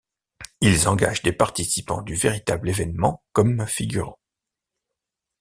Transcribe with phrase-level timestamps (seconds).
[0.61, 4.17] Ils engagent des participants du véritable événement comme figurants.